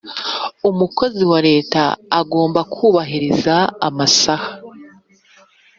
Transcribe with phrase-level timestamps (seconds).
[0.69, 1.83] umukozi wa leta
[2.19, 3.55] agomba kubahiriza
[3.87, 4.51] amasaha